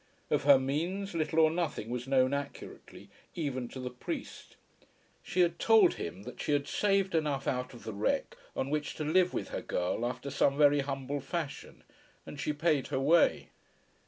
Of 0.31 0.45
her 0.45 0.57
means 0.57 1.13
little 1.13 1.37
or 1.37 1.51
nothing 1.51 1.89
was 1.91 2.07
known 2.07 2.33
accurately, 2.33 3.07
even 3.35 3.67
to 3.67 3.79
the 3.79 3.91
priest. 3.91 4.55
She 5.21 5.41
had 5.41 5.59
told 5.59 5.93
him 5.93 6.23
that 6.23 6.41
she 6.41 6.53
had 6.53 6.67
saved 6.67 7.13
enough 7.13 7.47
out 7.47 7.75
of 7.75 7.83
the 7.83 7.93
wreck 7.93 8.35
on 8.55 8.71
which 8.71 8.95
to 8.95 9.03
live 9.03 9.31
with 9.31 9.49
her 9.49 9.61
girl 9.61 10.03
after 10.07 10.31
some 10.31 10.57
very 10.57 10.79
humble 10.79 11.19
fashion, 11.21 11.83
and 12.25 12.39
she 12.39 12.51
paid 12.51 12.87
her 12.87 12.99
way. 12.99 13.49